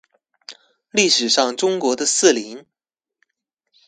[0.91, 2.65] 歷史上中國的四鄰